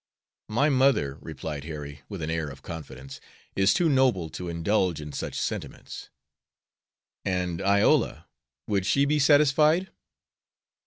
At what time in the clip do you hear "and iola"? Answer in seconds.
7.23-8.25